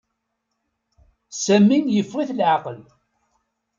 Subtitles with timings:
[1.43, 2.79] Sami yeffeɣ-it leɛqel.